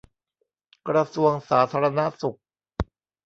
[0.87, 2.39] กระทรวงสาธารณสุข